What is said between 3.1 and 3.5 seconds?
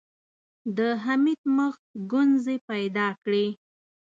کړې.